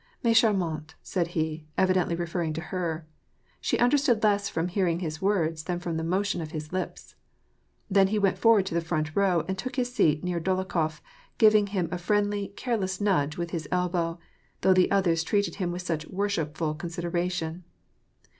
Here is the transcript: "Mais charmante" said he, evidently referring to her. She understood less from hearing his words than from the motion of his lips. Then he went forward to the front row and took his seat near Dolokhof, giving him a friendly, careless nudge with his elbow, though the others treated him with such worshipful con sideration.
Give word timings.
"Mais 0.23 0.35
charmante" 0.35 0.95
said 1.03 1.27
he, 1.37 1.67
evidently 1.77 2.15
referring 2.15 2.53
to 2.53 2.61
her. 2.73 3.05
She 3.59 3.77
understood 3.77 4.23
less 4.23 4.49
from 4.49 4.67
hearing 4.67 4.97
his 4.97 5.21
words 5.21 5.65
than 5.65 5.77
from 5.77 5.95
the 5.95 6.03
motion 6.03 6.41
of 6.41 6.49
his 6.49 6.73
lips. 6.73 7.13
Then 7.87 8.07
he 8.07 8.17
went 8.17 8.39
forward 8.39 8.65
to 8.65 8.73
the 8.73 8.81
front 8.81 9.15
row 9.15 9.45
and 9.47 9.59
took 9.59 9.75
his 9.75 9.93
seat 9.93 10.23
near 10.23 10.39
Dolokhof, 10.41 11.01
giving 11.37 11.67
him 11.67 11.87
a 11.91 11.99
friendly, 11.99 12.47
careless 12.57 12.99
nudge 12.99 13.37
with 13.37 13.51
his 13.51 13.67
elbow, 13.71 14.17
though 14.61 14.73
the 14.73 14.89
others 14.89 15.21
treated 15.23 15.57
him 15.57 15.71
with 15.71 15.83
such 15.83 16.07
worshipful 16.07 16.73
con 16.73 16.89
sideration. 16.89 17.61